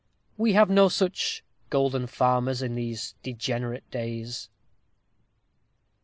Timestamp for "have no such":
0.53-1.43